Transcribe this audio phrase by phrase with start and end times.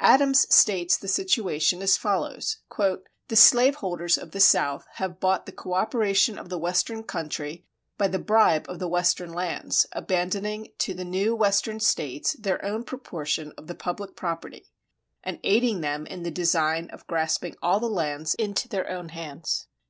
[0.00, 2.58] Adams states the situation as follows:
[3.28, 7.64] "The slaveholders of the South have bought the coöperation of the western country
[7.96, 12.84] by the bribe of the western lands, abandoning to the new Western States their own
[12.84, 14.66] proportion of the public property
[15.24, 19.68] and aiding them in the design of grasping all the lands into their own hands."